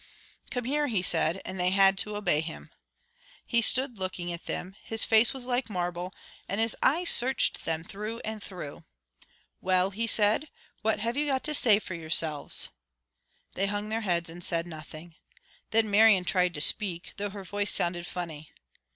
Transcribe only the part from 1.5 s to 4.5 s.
they had to obey him. He stood looking at